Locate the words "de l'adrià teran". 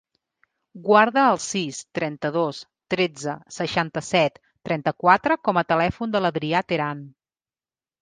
6.19-7.09